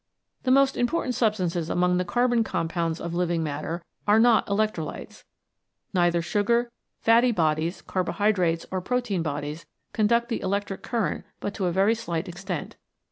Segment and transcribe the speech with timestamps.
[0.41, 5.25] The most important substances among the carbon compounds of living matter are not electrolytes.
[5.93, 11.67] Neither sugar, fatty bodies, carbo hydrates, nor protein bodies conduct the electric current but to
[11.67, 12.77] a very slight extent.